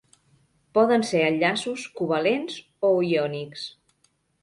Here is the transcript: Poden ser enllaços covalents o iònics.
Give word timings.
Poden 0.77 1.05
ser 1.09 1.21
enllaços 1.27 1.85
covalents 2.01 2.59
o 2.93 2.95
iònics. 3.13 3.73